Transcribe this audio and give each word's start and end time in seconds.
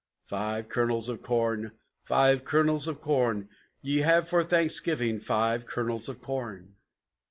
Five 0.23 0.67
Kernels 0.67 1.09
of 1.09 1.21
Corn! 1.21 1.73
Five 2.01 2.43
Kernels 2.43 2.87
of 2.87 2.99
Corn! 2.99 3.49
Ye 3.83 3.99
have 3.99 4.27
for 4.27 4.43
Thanksgiving 4.43 5.19
Five 5.19 5.67
Kernels 5.67 6.09
of 6.09 6.19
Corn!" 6.19 6.73